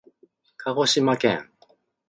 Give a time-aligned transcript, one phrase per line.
[0.57, 1.51] かごしまけん